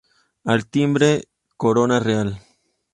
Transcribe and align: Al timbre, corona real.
Al 0.53 0.65
timbre, 0.67 1.11
corona 1.57 1.99
real. 2.09 2.35